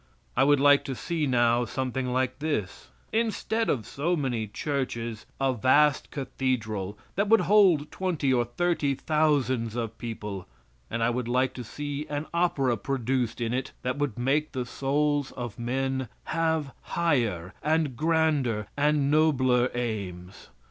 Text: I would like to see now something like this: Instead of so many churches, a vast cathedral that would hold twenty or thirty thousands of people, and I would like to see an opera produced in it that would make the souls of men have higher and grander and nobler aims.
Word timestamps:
I 0.35 0.43
would 0.45 0.59
like 0.59 0.83
to 0.85 0.95
see 0.95 1.27
now 1.27 1.63
something 1.63 2.11
like 2.11 2.39
this: 2.39 2.89
Instead 3.13 3.69
of 3.69 3.85
so 3.85 4.15
many 4.15 4.47
churches, 4.47 5.27
a 5.39 5.53
vast 5.53 6.09
cathedral 6.09 6.97
that 7.13 7.29
would 7.29 7.41
hold 7.41 7.91
twenty 7.91 8.33
or 8.33 8.43
thirty 8.45 8.95
thousands 8.95 9.75
of 9.75 9.95
people, 9.99 10.47
and 10.89 11.03
I 11.03 11.11
would 11.11 11.27
like 11.27 11.53
to 11.53 11.63
see 11.63 12.07
an 12.09 12.25
opera 12.33 12.77
produced 12.77 13.39
in 13.39 13.53
it 13.53 13.73
that 13.83 13.99
would 13.99 14.17
make 14.17 14.53
the 14.53 14.65
souls 14.65 15.33
of 15.33 15.59
men 15.59 16.07
have 16.33 16.71
higher 16.97 17.53
and 17.61 17.95
grander 17.95 18.65
and 18.75 19.11
nobler 19.11 19.69
aims. 19.75 20.49